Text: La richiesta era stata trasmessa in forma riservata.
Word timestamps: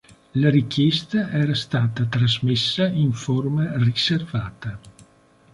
La 0.33 0.49
richiesta 0.49 1.29
era 1.29 1.53
stata 1.53 2.07
trasmessa 2.07 2.87
in 2.87 3.13
forma 3.13 3.69
riservata. 3.77 4.79